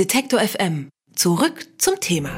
Detektor 0.00 0.40
FM. 0.40 0.88
Zurück 1.14 1.66
zum 1.76 2.00
Thema. 2.00 2.30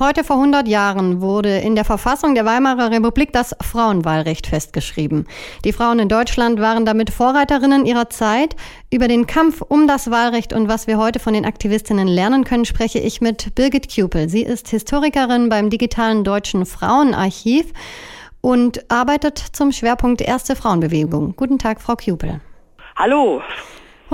Heute 0.00 0.24
vor 0.24 0.34
100 0.34 0.66
Jahren 0.66 1.20
wurde 1.20 1.58
in 1.58 1.76
der 1.76 1.84
Verfassung 1.84 2.34
der 2.34 2.44
Weimarer 2.44 2.90
Republik 2.90 3.32
das 3.32 3.54
Frauenwahlrecht 3.62 4.48
festgeschrieben. 4.48 5.28
Die 5.64 5.72
Frauen 5.72 6.00
in 6.00 6.08
Deutschland 6.08 6.58
waren 6.58 6.84
damit 6.84 7.10
Vorreiterinnen 7.10 7.86
ihrer 7.86 8.10
Zeit. 8.10 8.56
Über 8.92 9.06
den 9.06 9.28
Kampf 9.28 9.62
um 9.62 9.86
das 9.86 10.10
Wahlrecht 10.10 10.52
und 10.52 10.66
was 10.66 10.88
wir 10.88 10.98
heute 10.98 11.20
von 11.20 11.32
den 11.32 11.44
Aktivistinnen 11.44 12.08
lernen 12.08 12.42
können, 12.42 12.64
spreche 12.64 12.98
ich 12.98 13.20
mit 13.20 13.54
Birgit 13.54 13.86
Kupel. 13.94 14.28
Sie 14.28 14.42
ist 14.42 14.66
Historikerin 14.70 15.48
beim 15.48 15.70
digitalen 15.70 16.24
Deutschen 16.24 16.66
Frauenarchiv 16.66 17.66
und 18.40 18.90
arbeitet 18.90 19.38
zum 19.38 19.70
Schwerpunkt 19.70 20.22
Erste 20.22 20.56
Frauenbewegung. 20.56 21.36
Guten 21.36 21.60
Tag, 21.60 21.80
Frau 21.80 21.94
Kupel. 21.94 22.40
Hallo. 22.96 23.42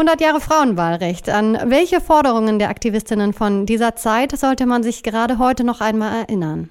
100 0.01 0.19
Jahre 0.23 0.41
Frauenwahlrecht. 0.41 1.29
An 1.29 1.59
welche 1.67 2.01
Forderungen 2.01 2.59
der 2.59 2.71
Aktivistinnen 2.71 3.35
von 3.35 3.67
dieser 3.67 3.97
Zeit 3.97 4.33
sollte 4.33 4.65
man 4.65 4.83
sich 4.83 5.03
gerade 5.03 5.39
heute 5.39 5.63
noch 5.63 5.83
einmal 5.83 6.23
erinnern? 6.23 6.71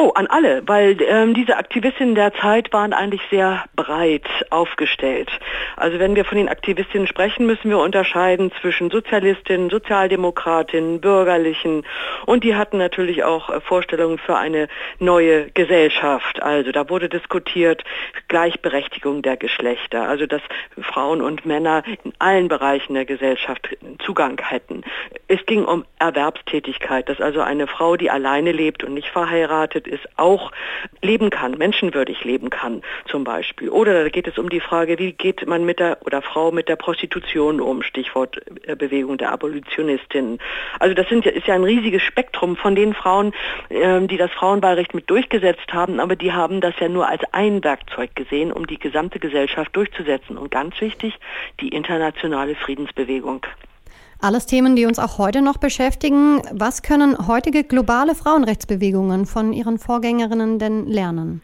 Oh, 0.00 0.10
an 0.14 0.28
alle, 0.28 0.62
weil 0.68 0.96
ähm, 1.02 1.34
diese 1.34 1.56
Aktivistinnen 1.56 2.14
der 2.14 2.32
Zeit 2.32 2.72
waren 2.72 2.92
eigentlich 2.92 3.20
sehr 3.32 3.64
breit 3.74 4.28
aufgestellt. 4.48 5.28
Also 5.76 5.98
wenn 5.98 6.14
wir 6.14 6.24
von 6.24 6.38
den 6.38 6.48
Aktivistinnen 6.48 7.08
sprechen, 7.08 7.46
müssen 7.46 7.68
wir 7.68 7.78
unterscheiden 7.80 8.52
zwischen 8.60 8.92
Sozialistinnen, 8.92 9.70
Sozialdemokratinnen, 9.70 11.00
Bürgerlichen 11.00 11.84
und 12.26 12.44
die 12.44 12.54
hatten 12.54 12.78
natürlich 12.78 13.24
auch 13.24 13.50
äh, 13.50 13.60
Vorstellungen 13.60 14.18
für 14.18 14.36
eine 14.36 14.68
neue 15.00 15.50
Gesellschaft. 15.50 16.40
Also 16.44 16.70
da 16.70 16.88
wurde 16.88 17.08
diskutiert 17.08 17.82
Gleichberechtigung 18.28 19.22
der 19.22 19.36
Geschlechter, 19.36 20.08
also 20.08 20.26
dass 20.26 20.42
Frauen 20.80 21.20
und 21.20 21.44
Männer 21.44 21.82
in 22.04 22.12
allen 22.20 22.46
Bereichen 22.46 22.94
der 22.94 23.04
Gesellschaft 23.04 23.76
Zugang 24.06 24.40
hätten. 24.40 24.84
Es 25.26 25.44
ging 25.46 25.64
um 25.64 25.84
Erwerbstätigkeit, 25.98 27.08
dass 27.08 27.20
also 27.20 27.40
eine 27.40 27.66
Frau, 27.66 27.96
die 27.96 28.10
alleine 28.10 28.52
lebt 28.52 28.84
und 28.84 28.94
nicht 28.94 29.08
verheiratet 29.08 29.87
ist, 29.88 30.08
auch 30.16 30.52
leben 31.02 31.30
kann, 31.30 31.58
menschenwürdig 31.58 32.24
leben 32.24 32.50
kann 32.50 32.82
zum 33.06 33.24
Beispiel. 33.24 33.68
Oder 33.68 34.04
da 34.04 34.08
geht 34.08 34.26
es 34.26 34.38
um 34.38 34.48
die 34.48 34.60
Frage, 34.60 34.98
wie 34.98 35.12
geht 35.12 35.46
man 35.46 35.64
mit 35.64 35.80
der 35.80 35.98
oder 36.04 36.22
Frau 36.22 36.50
mit 36.50 36.68
der 36.68 36.76
Prostitution 36.76 37.60
um, 37.60 37.82
Stichwort 37.82 38.40
äh, 38.66 38.76
Bewegung 38.76 39.18
der 39.18 39.32
Abolitionistinnen. 39.32 40.38
Also 40.78 40.94
das 40.94 41.08
sind, 41.08 41.26
ist 41.26 41.46
ja 41.46 41.54
ein 41.54 41.64
riesiges 41.64 42.02
Spektrum 42.02 42.56
von 42.56 42.74
den 42.74 42.94
Frauen, 42.94 43.32
ähm, 43.70 44.08
die 44.08 44.16
das 44.16 44.30
Frauenwahlrecht 44.32 44.94
mit 44.94 45.08
durchgesetzt 45.10 45.72
haben, 45.72 46.00
aber 46.00 46.16
die 46.16 46.32
haben 46.32 46.60
das 46.60 46.74
ja 46.80 46.88
nur 46.88 47.08
als 47.08 47.22
ein 47.32 47.62
Werkzeug 47.64 48.14
gesehen, 48.14 48.52
um 48.52 48.66
die 48.66 48.78
gesamte 48.78 49.18
Gesellschaft 49.18 49.74
durchzusetzen. 49.74 50.38
Und 50.38 50.50
ganz 50.50 50.80
wichtig, 50.80 51.18
die 51.60 51.68
internationale 51.68 52.54
Friedensbewegung. 52.54 53.46
Alles 54.20 54.46
Themen, 54.46 54.74
die 54.74 54.84
uns 54.84 54.98
auch 54.98 55.18
heute 55.18 55.42
noch 55.42 55.58
beschäftigen. 55.58 56.42
Was 56.50 56.82
können 56.82 57.28
heutige 57.28 57.62
globale 57.62 58.16
Frauenrechtsbewegungen 58.16 59.26
von 59.26 59.52
ihren 59.52 59.78
Vorgängerinnen 59.78 60.58
denn 60.58 60.86
lernen? 60.88 61.40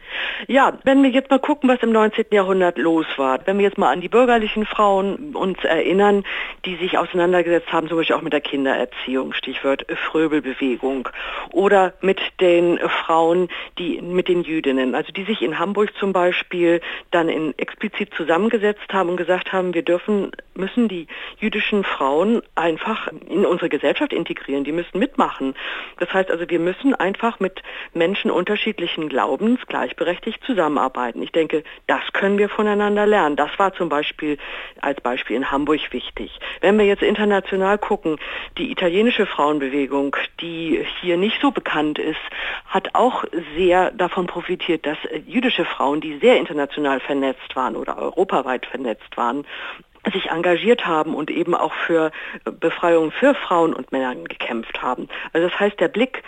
Ja, 0.48 0.76
wenn 0.82 1.02
wir 1.04 1.10
jetzt 1.10 1.30
mal 1.30 1.38
gucken, 1.38 1.68
was 1.68 1.80
im 1.82 1.92
19. 1.92 2.26
Jahrhundert 2.32 2.76
los 2.76 3.06
war, 3.16 3.38
wenn 3.46 3.58
wir 3.58 3.64
jetzt 3.64 3.78
mal 3.78 3.92
an 3.92 4.00
die 4.00 4.08
bürgerlichen 4.08 4.66
Frauen 4.66 5.36
uns 5.36 5.62
erinnern, 5.62 6.24
die 6.64 6.74
sich 6.74 6.98
auseinandergesetzt 6.98 7.72
haben, 7.72 7.88
zum 7.88 7.98
Beispiel 7.98 8.16
auch 8.16 8.22
mit 8.22 8.32
der 8.32 8.40
Kindererziehung, 8.40 9.34
Stichwort 9.34 9.86
Fröbelbewegung, 10.10 11.08
oder 11.52 11.92
mit 12.00 12.20
den 12.40 12.80
Frauen, 13.06 13.48
die 13.78 14.02
mit 14.02 14.26
den 14.26 14.42
Jüdinnen, 14.42 14.96
also 14.96 15.12
die 15.12 15.24
sich 15.24 15.42
in 15.42 15.60
Hamburg 15.60 15.92
zum 15.98 16.12
Beispiel 16.12 16.80
dann 17.12 17.28
in, 17.28 17.56
explizit 17.56 18.12
zusammengesetzt 18.14 18.92
haben 18.92 19.10
und 19.10 19.16
gesagt 19.16 19.52
haben, 19.52 19.74
wir 19.74 19.82
dürfen, 19.82 20.32
müssen 20.54 20.88
die 20.88 21.06
jüdischen 21.38 21.84
Frauen 21.84 22.42
einfach 22.64 23.08
in 23.28 23.44
unsere 23.44 23.68
Gesellschaft 23.68 24.14
integrieren, 24.14 24.64
die 24.64 24.72
müssen 24.72 24.98
mitmachen. 24.98 25.54
Das 25.98 26.10
heißt 26.14 26.30
also, 26.30 26.48
wir 26.48 26.58
müssen 26.58 26.94
einfach 26.94 27.38
mit 27.38 27.62
Menschen 27.92 28.30
unterschiedlichen 28.30 29.10
Glaubens 29.10 29.60
gleichberechtigt 29.66 30.42
zusammenarbeiten. 30.44 31.22
Ich 31.22 31.30
denke, 31.30 31.62
das 31.86 32.00
können 32.14 32.38
wir 32.38 32.48
voneinander 32.48 33.04
lernen. 33.06 33.36
Das 33.36 33.50
war 33.58 33.74
zum 33.74 33.90
Beispiel 33.90 34.38
als 34.80 34.98
Beispiel 35.02 35.36
in 35.36 35.50
Hamburg 35.50 35.92
wichtig. 35.92 36.38
Wenn 36.62 36.78
wir 36.78 36.86
jetzt 36.86 37.02
international 37.02 37.76
gucken, 37.76 38.16
die 38.56 38.70
italienische 38.70 39.26
Frauenbewegung, 39.26 40.16
die 40.40 40.82
hier 41.02 41.18
nicht 41.18 41.42
so 41.42 41.50
bekannt 41.50 41.98
ist, 41.98 42.16
hat 42.66 42.94
auch 42.94 43.24
sehr 43.56 43.90
davon 43.90 44.26
profitiert, 44.26 44.86
dass 44.86 44.96
jüdische 45.26 45.66
Frauen, 45.66 46.00
die 46.00 46.18
sehr 46.18 46.38
international 46.38 47.00
vernetzt 47.00 47.54
waren 47.54 47.76
oder 47.76 47.98
europaweit 47.98 48.64
vernetzt 48.64 49.16
waren, 49.16 49.44
sich 50.12 50.30
engagiert 50.30 50.86
haben 50.86 51.14
und 51.14 51.30
eben 51.30 51.54
auch 51.54 51.72
für 51.72 52.10
Befreiung 52.44 53.10
für 53.10 53.34
Frauen 53.34 53.72
und 53.72 53.92
Männer 53.92 54.14
gekämpft 54.14 54.82
haben. 54.82 55.08
Also 55.32 55.48
das 55.48 55.58
heißt, 55.58 55.80
der 55.80 55.88
Blick 55.88 56.22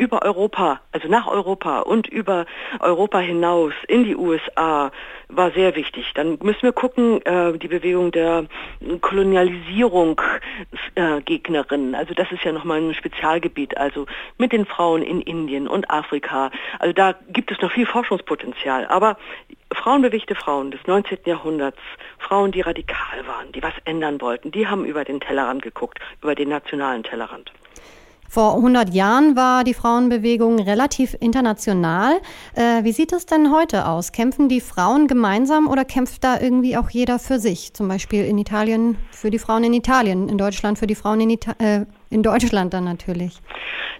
über 0.00 0.22
Europa, 0.22 0.80
also 0.92 1.08
nach 1.08 1.26
Europa 1.26 1.80
und 1.80 2.08
über 2.08 2.46
Europa 2.80 3.18
hinaus 3.18 3.74
in 3.86 4.04
die 4.04 4.16
USA 4.16 4.90
war 5.28 5.50
sehr 5.50 5.76
wichtig. 5.76 6.12
Dann 6.14 6.38
müssen 6.42 6.62
wir 6.62 6.72
gucken, 6.72 7.20
äh, 7.26 7.56
die 7.58 7.68
Bewegung 7.68 8.10
der 8.10 8.46
Kolonialisierung 9.02 10.18
äh, 10.94 11.20
Gegnerinnen. 11.20 11.94
Also 11.94 12.14
das 12.14 12.32
ist 12.32 12.42
ja 12.44 12.52
nochmal 12.52 12.80
ein 12.80 12.94
Spezialgebiet, 12.94 13.76
also 13.76 14.06
mit 14.38 14.52
den 14.52 14.64
Frauen 14.64 15.02
in 15.02 15.20
Indien 15.20 15.68
und 15.68 15.90
Afrika. 15.90 16.50
Also 16.78 16.94
da 16.94 17.14
gibt 17.28 17.52
es 17.52 17.60
noch 17.60 17.70
viel 17.70 17.84
Forschungspotenzial. 17.84 18.86
Aber 18.86 19.18
frauenbewegte 19.74 20.34
Frauen 20.34 20.70
des 20.70 20.80
19. 20.86 21.18
Jahrhunderts, 21.24 21.78
Frauen, 22.18 22.52
die 22.52 22.60
radikal 22.60 23.26
waren, 23.26 23.52
die 23.52 23.62
was 23.62 23.74
ändern 23.84 24.20
wollten, 24.20 24.50
die 24.50 24.66
haben 24.66 24.84
über 24.84 25.04
den 25.04 25.20
Tellerrand 25.20 25.62
geguckt, 25.62 25.98
über 26.22 26.34
den 26.34 26.48
nationalen 26.48 27.02
Tellerrand. 27.02 27.52
Vor 28.28 28.54
100 28.54 28.94
Jahren 28.94 29.34
war 29.34 29.64
die 29.64 29.74
Frauenbewegung 29.74 30.60
relativ 30.60 31.16
international. 31.18 32.20
Äh, 32.54 32.84
wie 32.84 32.92
sieht 32.92 33.12
es 33.12 33.26
denn 33.26 33.52
heute 33.52 33.88
aus? 33.88 34.12
Kämpfen 34.12 34.48
die 34.48 34.60
Frauen 34.60 35.08
gemeinsam 35.08 35.66
oder 35.66 35.84
kämpft 35.84 36.22
da 36.22 36.40
irgendwie 36.40 36.76
auch 36.76 36.90
jeder 36.90 37.18
für 37.18 37.40
sich? 37.40 37.74
Zum 37.74 37.88
Beispiel 37.88 38.24
in 38.24 38.38
Italien 38.38 38.96
für 39.10 39.30
die 39.30 39.40
Frauen 39.40 39.64
in 39.64 39.74
Italien, 39.74 40.28
in 40.28 40.38
Deutschland 40.38 40.78
für 40.78 40.86
die 40.86 40.94
Frauen 40.94 41.20
in, 41.22 41.30
Ita 41.30 41.54
äh, 41.58 41.86
in 42.10 42.22
Deutschland 42.22 42.74
dann 42.74 42.84
natürlich. 42.84 43.40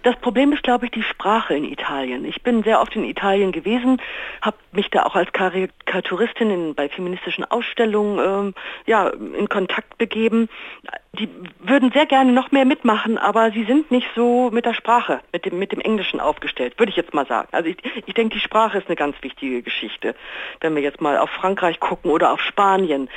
Das 0.03 0.15
Problem 0.17 0.51
ist, 0.51 0.63
glaube 0.63 0.85
ich, 0.85 0.91
die 0.91 1.03
Sprache 1.03 1.53
in 1.53 1.63
Italien. 1.63 2.25
Ich 2.25 2.41
bin 2.41 2.63
sehr 2.63 2.81
oft 2.81 2.95
in 2.95 3.03
Italien 3.03 3.51
gewesen, 3.51 4.01
habe 4.41 4.57
mich 4.71 4.89
da 4.89 5.03
auch 5.03 5.15
als 5.15 5.31
Karikaturistin 5.31 6.49
in, 6.49 6.75
bei 6.75 6.89
feministischen 6.89 7.45
Ausstellungen 7.45 8.19
ähm, 8.19 8.53
ja, 8.87 9.09
in 9.09 9.47
Kontakt 9.47 9.97
begeben. 9.97 10.49
Die 11.19 11.29
würden 11.59 11.91
sehr 11.91 12.07
gerne 12.07 12.31
noch 12.31 12.51
mehr 12.51 12.65
mitmachen, 12.65 13.17
aber 13.17 13.51
sie 13.51 13.63
sind 13.65 13.91
nicht 13.91 14.07
so 14.15 14.49
mit 14.51 14.65
der 14.65 14.73
Sprache, 14.73 15.19
mit 15.33 15.45
dem, 15.45 15.59
mit 15.59 15.71
dem 15.71 15.81
Englischen 15.81 16.19
aufgestellt, 16.19 16.79
würde 16.79 16.89
ich 16.89 16.97
jetzt 16.97 17.13
mal 17.13 17.27
sagen. 17.27 17.49
Also 17.51 17.69
ich, 17.69 17.77
ich 18.05 18.13
denke, 18.15 18.33
die 18.33 18.41
Sprache 18.41 18.79
ist 18.79 18.87
eine 18.87 18.95
ganz 18.95 19.15
wichtige 19.21 19.61
Geschichte, 19.61 20.15
wenn 20.61 20.73
wir 20.75 20.81
jetzt 20.81 21.01
mal 21.01 21.17
auf 21.17 21.29
Frankreich 21.29 21.79
gucken 21.79 22.09
oder 22.09 22.31
auf 22.31 22.41
Spanien. 22.41 23.07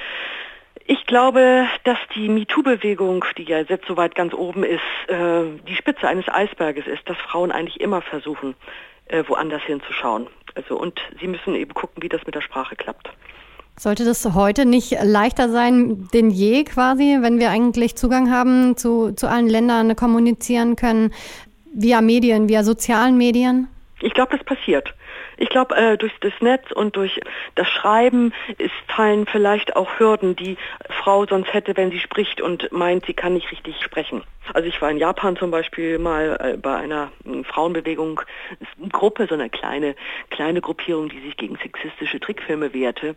Ich 0.87 1.07
glaube, 1.07 1.67
dass 1.85 1.99
die 2.15 2.29
MeToo-Bewegung, 2.29 3.25
die 3.39 3.45
ja 3.45 3.61
jetzt 3.61 3.87
soweit 3.87 4.15
ganz 4.15 4.35
oben 4.35 4.65
ist, 4.65 4.83
äh, 5.09 5.45
die 5.67 5.77
Spitze 5.77 6.07
eines 6.07 6.29
Eisberges 6.29 6.87
ist, 6.87 7.09
dass 7.09 7.17
Frauen 7.17 7.51
eigentlich 7.51 7.81
immer 7.81 8.03
versuchen, 8.03 8.55
äh, 9.07 9.25
woanders 9.27 9.63
hinzuschauen. 9.63 10.29
Also 10.55 10.79
und 10.79 11.01
sie 11.21 11.27
müssen 11.27 11.55
eben 11.55 11.73
gucken, 11.73 12.03
wie 12.03 12.09
das 12.09 12.25
mit 12.27 12.35
der 12.35 12.43
Sprache 12.43 12.77
klappt. 12.77 13.11
Sollte 13.77 14.05
das 14.05 14.35
heute 14.35 14.67
nicht 14.67 14.97
leichter 15.03 15.49
sein 15.49 16.07
denn 16.13 16.31
je 16.31 16.63
quasi, 16.65 17.19
wenn 17.21 17.41
wir 17.41 17.51
eigentlich 17.51 17.97
Zugang 17.97 18.31
haben 18.31 18.77
zu, 18.77 19.13
zu 19.13 19.29
allen 19.29 19.49
Ländern, 19.49 19.97
kommunizieren 19.97 20.77
können 20.77 21.13
via 21.73 22.01
Medien, 22.01 22.49
via 22.49 22.63
sozialen 22.63 23.17
Medien? 23.17 23.69
Ich 24.01 24.13
glaube, 24.13 24.37
das 24.37 24.47
passiert. 24.47 24.95
Ich 25.37 25.49
glaube, 25.49 25.77
äh, 25.77 25.97
durch 25.97 26.13
das 26.21 26.33
Netz 26.41 26.71
und 26.73 26.97
durch 26.97 27.21
das 27.55 27.69
Schreiben 27.69 28.33
ist, 28.59 28.73
fallen 28.89 29.27
vielleicht 29.27 29.77
auch 29.77 29.99
Hürden, 29.99 30.37
die 30.37 30.57
Frau 30.89 31.27
sonst 31.27 31.53
hätte, 31.53 31.77
wenn 31.77 31.91
sie 31.91 31.99
spricht 31.99 32.41
und 32.41 32.71
meint, 32.73 33.07
sie 33.07 33.15
kann 33.15 33.35
nicht 33.35 33.51
richtig 33.51 33.81
sprechen. 33.83 34.23
Also 34.53 34.69
ich 34.69 34.81
war 34.83 34.91
in 34.91 34.99
Japan 34.99 35.37
zum 35.37 35.51
Beispiel 35.51 35.99
mal 35.99 36.37
äh, 36.41 36.57
bei 36.57 36.77
einer 36.77 37.11
äh, 37.25 37.43
Frauenbewegung, 37.45 38.21
eine 38.79 38.89
Gruppe, 38.91 39.27
so 39.27 39.35
eine 39.35 39.49
kleine, 39.49 39.95
kleine 40.31 40.61
Gruppierung, 40.61 41.09
die 41.09 41.21
sich 41.21 41.37
gegen 41.37 41.57
sexistische 41.57 42.21
Trickfilme 42.21 42.75
wehrte. 42.75 43.17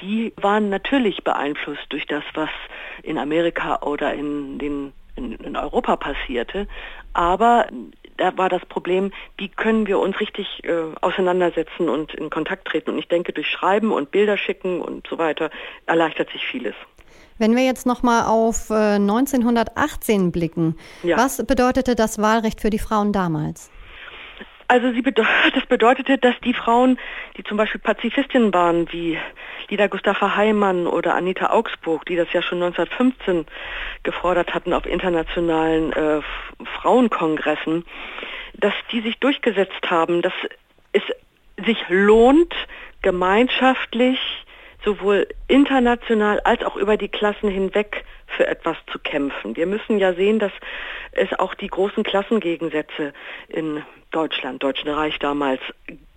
Die 0.00 0.32
waren 0.36 0.68
natürlich 0.70 1.24
beeinflusst 1.24 1.86
durch 1.88 2.06
das, 2.06 2.22
was 2.34 2.50
in 3.02 3.18
Amerika 3.18 3.80
oder 3.82 4.14
in 4.14 4.58
den 4.58 4.92
in, 5.16 5.32
in 5.32 5.56
Europa 5.56 5.96
passierte. 5.96 6.68
Aber 7.12 7.66
da 8.18 8.36
war 8.36 8.48
das 8.48 8.64
Problem, 8.66 9.12
wie 9.38 9.48
können 9.48 9.86
wir 9.86 9.98
uns 9.98 10.20
richtig 10.20 10.62
äh, 10.64 10.72
auseinandersetzen 11.00 11.88
und 11.88 12.14
in 12.14 12.30
Kontakt 12.30 12.66
treten. 12.66 12.90
Und 12.90 12.98
ich 12.98 13.08
denke, 13.08 13.32
durch 13.32 13.48
Schreiben 13.48 13.92
und 13.92 14.10
Bilder 14.10 14.36
schicken 14.36 14.80
und 14.82 15.06
so 15.08 15.18
weiter 15.18 15.50
erleichtert 15.86 16.30
sich 16.30 16.44
vieles. 16.46 16.74
Wenn 17.38 17.54
wir 17.54 17.64
jetzt 17.64 17.86
nochmal 17.86 18.24
auf 18.24 18.68
äh, 18.70 18.96
1918 18.96 20.32
blicken, 20.32 20.76
ja. 21.04 21.16
was 21.16 21.44
bedeutete 21.46 21.94
das 21.94 22.18
Wahlrecht 22.18 22.60
für 22.60 22.70
die 22.70 22.80
Frauen 22.80 23.12
damals? 23.12 23.70
Also 24.68 24.92
bede 24.92 25.26
das 25.54 25.66
bedeutete, 25.66 26.18
dass 26.18 26.38
die 26.44 26.52
Frauen, 26.52 26.98
die 27.36 27.44
zum 27.44 27.56
Beispiel 27.56 27.80
Pazifistinnen 27.80 28.52
waren, 28.52 28.92
wie 28.92 29.18
Lida 29.68 29.86
Gustafa 29.86 30.36
Heimann 30.36 30.86
oder 30.86 31.14
Anita 31.14 31.50
Augsburg, 31.50 32.04
die 32.04 32.16
das 32.16 32.32
ja 32.32 32.42
schon 32.42 32.62
1915 32.62 33.46
gefordert 34.02 34.54
hatten 34.54 34.74
auf 34.74 34.84
internationalen 34.86 35.92
äh, 35.92 36.20
Frauenkongressen, 36.80 37.84
dass 38.54 38.74
die 38.92 39.00
sich 39.00 39.18
durchgesetzt 39.18 39.90
haben, 39.90 40.20
dass 40.20 40.34
es 40.92 41.02
sich 41.64 41.78
lohnt, 41.88 42.54
gemeinschaftlich 43.02 44.18
sowohl 44.84 45.26
international 45.48 46.40
als 46.40 46.62
auch 46.62 46.76
über 46.76 46.96
die 46.96 47.08
Klassen 47.08 47.48
hinweg 47.48 48.04
für 48.38 48.46
etwas 48.46 48.76
zu 48.90 49.00
kämpfen. 49.00 49.56
Wir 49.56 49.66
müssen 49.66 49.98
ja 49.98 50.14
sehen, 50.14 50.38
dass 50.38 50.52
es 51.10 51.36
auch 51.38 51.54
die 51.54 51.66
großen 51.66 52.04
Klassengegensätze 52.04 53.12
in 53.48 53.82
Deutschland, 54.12 54.62
Deutschen 54.62 54.88
Reich 54.88 55.18
damals 55.18 55.60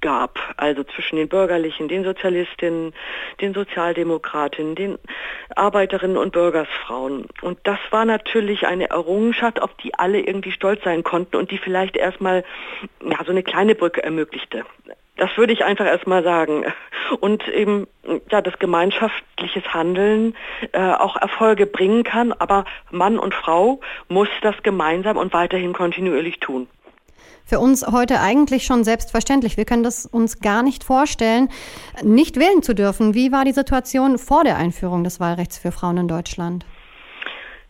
gab, 0.02 0.40
also 0.58 0.84
zwischen 0.84 1.16
den 1.16 1.30
Bürgerlichen, 1.30 1.88
den 1.88 2.04
Sozialistinnen, 2.04 2.94
den 3.40 3.54
Sozialdemokratinnen, 3.54 4.76
den 4.76 4.98
Arbeiterinnen 5.56 6.18
und 6.18 6.32
Bürgersfrauen. 6.34 7.28
Und 7.42 7.60
das 7.64 7.80
war 7.92 8.06
natürlich 8.06 8.68
eine 8.68 8.90
Errungenschaft, 8.90 9.62
auf 9.62 9.74
die 9.84 9.94
alle 9.96 10.20
irgendwie 10.20 10.52
stolz 10.52 10.84
sein 10.84 11.04
konnten 11.04 11.36
und 11.36 11.52
die 11.52 11.58
vielleicht 11.58 11.96
erstmal 11.96 12.44
ja, 13.04 13.18
so 13.24 13.32
eine 13.32 13.44
kleine 13.44 13.76
Brücke 13.76 14.04
ermöglichte. 14.04 14.66
Das 15.18 15.30
würde 15.38 15.54
ich 15.54 15.64
einfach 15.64 15.86
erstmal 15.86 16.24
sagen. 16.24 16.66
Und 17.20 17.48
eben 17.48 17.88
ja, 18.32 18.42
das 18.42 18.58
gemeinschaftliches 18.58 19.74
Handeln 19.74 20.36
äh, 20.72 20.80
auch 20.80 21.16
Erfolge 21.16 21.68
bringen 21.68 22.04
kann, 22.04 22.32
aber 22.32 22.66
Mann 22.90 23.20
und 23.20 23.36
Frau 23.36 23.82
muss 24.08 24.30
das 24.42 24.56
gemeinsam 24.64 25.18
und 25.18 25.34
weiterhin 25.34 25.74
kontinuierlich 25.74 26.40
tun. 26.40 26.68
Für 27.46 27.60
uns 27.60 27.86
heute 27.86 28.22
eigentlich 28.22 28.64
schon 28.64 28.84
selbstverständlich. 28.84 29.58
Wir 29.58 29.66
können 29.66 29.84
das 29.84 30.06
uns 30.06 30.40
gar 30.40 30.64
nicht 30.64 30.84
vorstellen, 30.84 31.50
nicht 32.04 32.38
wählen 32.38 32.64
zu 32.64 32.74
dürfen. 32.74 33.14
Wie 33.14 33.32
war 33.32 33.46
die 33.46 33.52
Situation 33.52 34.18
vor 34.18 34.44
der 34.44 34.58
Einführung 34.58 35.04
des 35.04 35.20
Wahlrechts 35.20 35.58
für 35.58 35.72
Frauen 35.72 35.98
in 35.98 36.08
Deutschland? 36.08 36.66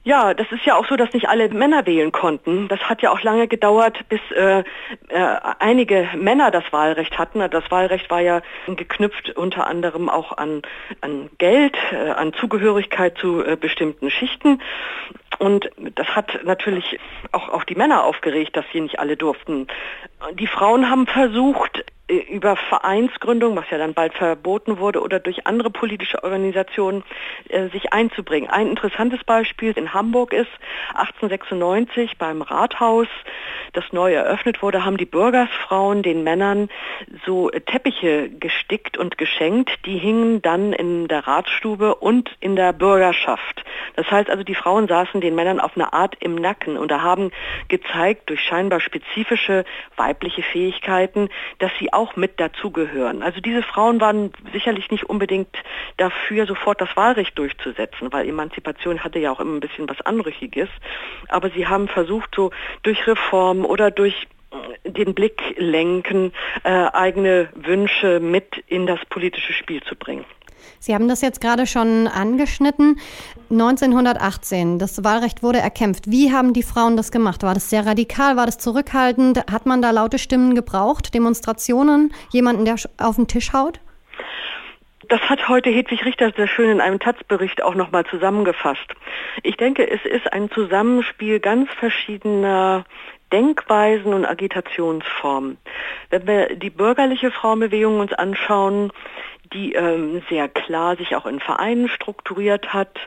Ja, 0.04 0.34
das 0.34 0.52
ist 0.52 0.66
ja 0.66 0.76
auch 0.76 0.88
so, 0.88 0.96
dass 0.96 1.14
nicht 1.14 1.30
alle 1.30 1.48
Männer 1.50 1.86
wählen 1.86 2.12
konnten. 2.12 2.68
Das 2.68 2.80
hat 2.82 3.04
ja 3.04 3.12
auch 3.12 3.22
lange 3.22 3.48
gedauert, 3.48 4.00
bis 4.10 4.20
äh, 4.32 4.60
äh, 4.60 4.64
einige 5.60 6.10
Männer 6.18 6.50
das 6.50 6.64
Wahlrecht 6.72 7.20
hatten. 7.20 7.48
Das 7.52 7.70
Wahlrecht 7.70 8.10
war 8.10 8.20
ja 8.20 8.42
geknüpft 8.66 9.36
unter 9.36 9.68
anderem 9.68 10.10
auch 10.10 10.36
an, 10.36 10.64
an 11.02 11.30
Geld, 11.38 11.78
äh, 11.92 12.10
an 12.12 12.34
Zugehörigkeit 12.34 13.16
zu 13.20 13.46
äh, 13.46 13.56
bestimmten 13.56 14.10
Schichten. 14.10 14.60
Und 15.42 15.72
das 15.96 16.08
hat 16.10 16.44
natürlich 16.46 17.00
auch, 17.32 17.50
auch 17.50 17.64
die 17.64 17.74
Männer 17.74 18.04
aufgeregt, 18.04 18.56
dass 18.56 18.66
sie 18.72 18.80
nicht 18.80 19.00
alle 19.00 19.18
durften. 19.18 19.66
Die 20.34 20.46
Frauen 20.46 20.88
haben 20.88 21.08
versucht, 21.08 21.84
über 22.12 22.56
Vereinsgründung, 22.56 23.56
was 23.56 23.70
ja 23.70 23.78
dann 23.78 23.94
bald 23.94 24.14
verboten 24.14 24.80
wurde, 24.80 25.02
oder 25.02 25.20
durch 25.20 25.48
andere 25.48 25.70
politische 25.70 26.24
Organisationen 26.24 27.04
äh, 27.50 27.70
sich 27.70 27.94
einzubringen. 27.94 28.50
Ein 28.50 28.68
interessantes 28.68 29.24
Beispiel 29.24 29.72
in 29.72 29.94
Hamburg 29.94 30.34
ist 30.34 30.52
1896 30.94 32.18
beim 32.18 32.42
Rathaus, 32.42 33.08
das 33.74 33.86
neu 33.94 34.14
eröffnet 34.14 34.62
wurde, 34.62 34.84
haben 34.84 34.98
die 34.98 35.06
Bürgersfrauen 35.06 36.04
den 36.04 36.24
Männern 36.24 36.70
so 37.26 37.50
Teppiche 37.50 38.30
gestickt 38.30 38.98
und 38.98 39.18
geschenkt. 39.18 39.72
Die 39.86 39.98
hingen 39.98 40.42
dann 40.42 40.74
in 40.74 41.08
der 41.08 41.26
Ratsstube 41.26 41.96
und 41.96 42.30
in 42.42 42.56
der 42.56 42.74
Bürgerschaft. 42.74 43.64
Das 43.96 44.10
heißt 44.12 44.30
also, 44.30 44.44
die 44.44 44.56
Frauen 44.56 44.88
saßen 44.88 45.22
den 45.22 45.36
Männern 45.36 45.60
auf 45.60 45.72
eine 45.76 45.94
Art 45.94 46.18
im 46.20 46.36
Nacken 46.36 46.78
und 46.78 46.92
da 46.92 47.02
haben 47.02 47.32
gezeigt 47.70 48.30
durch 48.30 48.42
scheinbar 48.42 48.82
spezifische 48.82 49.64
weibliche 49.96 50.44
Fähigkeiten, 50.44 51.30
dass 51.60 51.72
sie 51.80 51.94
auch 51.94 52.01
mit 52.16 52.40
dazugehören. 52.40 53.24
Also 53.24 53.42
diese 53.42 53.64
Frauen 53.64 54.00
waren 54.02 54.32
sicherlich 54.54 54.92
nicht 54.92 55.10
unbedingt 55.10 55.56
dafür, 55.98 56.46
sofort 56.46 56.82
das 56.82 56.96
Wahlrecht 56.96 57.38
durchzusetzen, 57.38 58.12
weil 58.12 58.28
Emanzipation 58.28 59.04
hatte 59.04 59.20
ja 59.20 59.32
auch 59.32 59.40
immer 59.40 59.56
ein 59.56 59.60
bisschen 59.60 59.90
was 59.90 60.02
Anrüchiges. 60.02 60.70
Aber 61.30 61.50
sie 61.50 61.68
haben 61.68 61.88
versucht, 61.88 62.34
so 62.36 62.52
durch 62.84 63.08
Reformen 63.08 63.66
oder 63.66 63.92
durch 63.92 64.28
äh, 64.52 64.90
den 64.90 65.14
Blick 65.14 65.42
lenken, 65.58 66.34
äh, 66.64 66.70
eigene 66.70 67.50
Wünsche 67.56 68.20
mit 68.20 68.64
in 68.68 68.88
das 68.88 69.00
politische 69.10 69.54
Spiel 69.54 69.82
zu 69.84 69.96
bringen. 69.96 70.26
Sie 70.80 70.94
haben 70.94 71.08
das 71.08 71.22
jetzt 71.22 71.42
gerade 71.42 71.68
schon 71.68 72.08
angeschnitten. 72.08 73.00
1918, 73.50 74.80
das 74.80 75.04
Wahlrecht 75.04 75.44
wurde 75.44 75.60
erkämpft. 75.60 76.10
Wie 76.10 76.32
haben 76.32 76.54
die 76.54 76.64
Frauen 76.64 76.98
das 76.98 77.12
gemacht? 77.12 77.44
War 77.44 77.54
das 77.54 77.70
sehr 77.70 77.86
radikal? 77.86 78.38
War 78.38 78.46
das 78.46 78.58
zurückhaltend? 78.58 79.40
Hat 79.52 79.66
man 79.66 79.82
da 79.82 79.92
laute 79.92 80.20
Stimmen 80.20 80.56
gebraucht? 80.56 81.14
Demonstrationen? 81.14 82.14
Jemanden, 82.32 82.66
der 82.66 82.76
auf 82.98 83.16
den 83.18 83.28
Tisch 83.28 83.54
haut? 83.54 83.80
Das 85.12 85.20
hat 85.30 85.50
heute 85.50 85.70
Hedwig 85.70 86.06
Richter 86.06 86.32
sehr 86.38 86.48
schön 86.48 86.70
in 86.70 86.80
einem 86.80 86.98
Taz-Bericht 86.98 87.62
auch 87.62 87.76
nochmal 87.76 88.06
zusammengefasst. 88.06 88.96
Ich 89.44 89.58
denke, 89.58 89.86
es 89.90 90.06
ist 90.06 90.32
ein 90.32 90.50
Zusammenspiel 90.50 91.42
ganz 91.42 91.70
verschiedener 91.72 92.86
Denkweisen 93.34 94.14
und 94.14 94.26
Agitationsformen. 94.26 95.58
Wenn 96.10 96.28
wir 96.28 96.56
die 96.56 96.70
bürgerliche 96.70 97.30
Frauenbewegung 97.30 98.00
uns 98.00 98.14
anschauen, 98.14 98.92
die 99.54 99.74
ähm, 99.74 100.22
sehr 100.30 100.48
klar 100.48 100.96
sich 100.96 101.16
auch 101.16 101.26
in 101.26 101.40
Vereinen 101.40 101.88
strukturiert 101.88 102.74
hat 102.74 103.00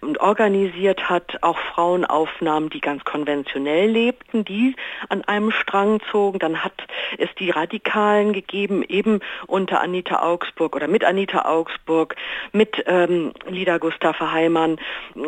und 0.00 0.20
organisiert 0.20 1.10
hat, 1.10 1.42
auch 1.42 1.58
Frauenaufnahmen, 1.58 2.70
die 2.70 2.80
ganz 2.80 3.04
konventionell 3.04 3.90
lebten, 3.90 4.44
die 4.44 4.76
an 5.08 5.22
einem 5.24 5.50
Strang 5.50 6.00
zogen. 6.10 6.38
Dann 6.38 6.64
hat 6.64 6.74
es 7.18 7.28
die 7.38 7.50
Radikalen 7.50 8.32
gegeben, 8.32 8.82
eben 8.86 9.20
unter 9.46 9.80
Anita 9.80 10.22
Augsburg 10.22 10.76
oder 10.76 10.88
mit 10.88 11.04
Anita 11.04 11.44
Augsburg, 11.44 12.16
mit 12.52 12.82
ähm, 12.86 13.32
Lida 13.46 13.78
Gustafa 13.78 14.32
Heimann. 14.32 14.78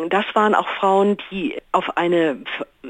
Das 0.09 0.25
waren 0.33 0.55
auch 0.55 0.67
Frauen, 0.67 1.17
die 1.31 1.55
auf 1.71 1.97
eine 1.97 2.37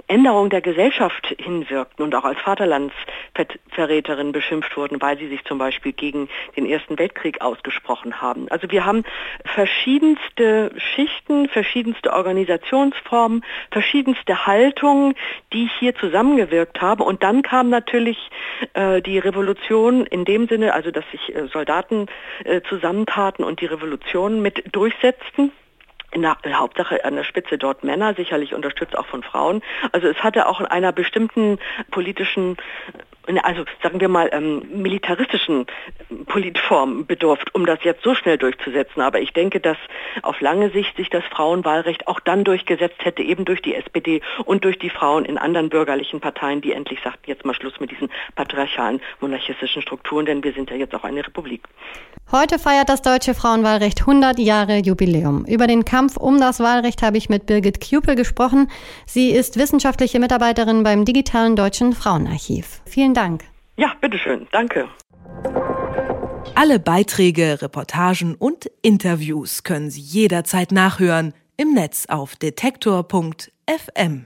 Änderung 0.08 0.50
der 0.50 0.62
Gesellschaft 0.62 1.36
hinwirkten 1.40 2.04
und 2.04 2.16
auch 2.16 2.24
als 2.24 2.40
Vaterlandsverräterin 2.40 4.32
beschimpft 4.32 4.76
wurden, 4.76 5.00
weil 5.02 5.20
sie 5.20 5.28
sich 5.28 5.44
zum 5.46 5.60
Beispiel 5.60 5.94
gegen 5.94 6.30
den 6.58 6.66
Ersten 6.66 6.98
Weltkrieg 6.98 7.42
ausgesprochen 7.42 8.20
haben. 8.20 8.48
Also 8.50 8.72
wir 8.72 8.86
haben 8.86 9.04
verschiedenste 9.46 10.72
Schichten, 10.78 11.48
verschiedenste 11.48 12.12
Organisationsformen, 12.12 13.46
verschiedenste 13.70 14.48
Haltungen, 14.48 15.14
die 15.54 15.70
hier 15.80 15.96
zusammengewirkt 15.96 16.82
haben. 16.82 17.04
Und 17.04 17.22
dann 17.22 17.44
kam 17.44 17.70
natürlich 17.70 18.18
äh, 18.74 18.82
die 19.02 19.20
Revolution 19.20 20.06
in 20.06 20.26
dem 20.26 20.48
Sinne, 20.48 20.74
also 20.74 20.92
dass 20.92 21.06
sich 21.12 21.36
äh, 21.36 21.48
Soldaten 21.48 22.08
äh, 22.44 22.62
zusammentaten 22.68 23.44
und 23.44 23.62
die 23.62 23.66
Revolution 23.66 24.42
mit 24.42 24.64
durchsetzten 24.72 25.52
in 26.12 26.22
der 26.22 26.60
Hauptsache 26.60 27.04
an 27.06 27.16
der 27.16 27.24
Spitze 27.24 27.58
dort 27.58 27.84
Männer, 27.84 28.14
sicherlich 28.14 28.54
unterstützt 28.54 28.96
auch 28.96 29.08
von 29.08 29.24
Frauen. 29.24 29.64
Also 29.92 30.08
es 30.08 30.18
hatte 30.24 30.48
auch 30.48 30.60
in 30.60 30.68
einer 30.68 30.92
bestimmten 30.92 31.58
politischen 31.90 32.58
also 33.44 33.64
sagen 33.82 34.00
wir 34.00 34.10
mal, 34.10 34.30
ähm, 34.34 34.64
militaristischen 34.74 35.66
Politform 36.26 37.06
bedurft, 37.06 37.54
um 37.56 37.66
das 37.66 37.80
jetzt 37.84 38.04
so 38.04 38.16
schnell 38.16 38.38
durchzusetzen. 38.38 39.02
Aber 39.02 39.20
ich 39.20 39.32
denke, 39.34 39.60
dass 39.60 39.78
auf 40.22 40.40
lange 40.42 40.70
Sicht 40.72 40.96
sich 40.98 41.10
das 41.10 41.24
Frauenwahlrecht 41.26 42.08
auch 42.08 42.20
dann 42.20 42.44
durchgesetzt 42.44 43.04
hätte, 43.04 43.24
eben 43.24 43.46
durch 43.46 43.62
die 43.62 43.76
SPD 43.76 44.22
und 44.46 44.64
durch 44.66 44.78
die 44.80 44.90
Frauen 44.90 45.26
in 45.26 45.38
anderen 45.38 45.70
bürgerlichen 45.70 46.20
Parteien, 46.20 46.62
die 46.62 46.74
endlich 46.74 47.00
sagten, 47.04 47.30
jetzt 47.30 47.46
mal 47.46 47.54
Schluss 47.54 47.80
mit 47.80 47.92
diesen 47.92 48.10
patriarchalen, 48.36 49.02
monarchistischen 49.22 49.82
Strukturen, 49.82 50.26
denn 50.26 50.44
wir 50.44 50.54
sind 50.54 50.70
ja 50.70 50.76
jetzt 50.76 50.94
auch 50.94 51.04
eine 51.04 51.26
Republik. 51.26 51.64
Heute 52.32 52.58
feiert 52.58 52.90
das 52.90 53.04
deutsche 53.04 53.36
Frauenwahlrecht 53.36 54.02
100 54.02 54.40
Jahre 54.40 54.78
Jubiläum. 54.78 55.46
Über 55.46 55.68
den 55.68 55.86
Kampf 55.86 56.18
um 56.18 56.40
das 56.40 56.60
Wahlrecht 56.60 57.04
habe 57.04 57.18
ich 57.18 57.30
mit 57.30 57.46
Birgit 57.46 57.80
Kjupel 57.80 58.16
gesprochen. 58.16 58.72
Sie 59.06 59.30
ist 59.30 59.60
wissenschaftliche 59.60 60.20
Mitarbeiterin 60.20 60.84
beim 60.84 61.06
Digitalen 61.06 61.56
Deutschen 61.56 61.94
Frauenarchiv. 61.94 62.82
Vielen 62.86 63.13
Vielen 63.14 63.30
Dank. 63.30 63.44
Ja, 63.78 63.94
bitteschön. 64.02 64.48
Danke. 64.52 64.88
Alle 66.56 66.80
Beiträge, 66.80 67.62
Reportagen 67.62 68.34
und 68.34 68.72
Interviews 68.82 69.64
können 69.64 69.92
Sie 69.92 70.02
jederzeit 70.02 70.72
nachhören 70.72 71.34
im 71.56 71.74
Netz 71.74 72.08
auf 72.08 72.36
detektor.fm. 72.36 74.26